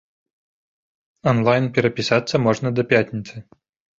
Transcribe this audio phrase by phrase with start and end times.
[1.33, 3.35] Анлайн перапісацца можна да да пятніцы.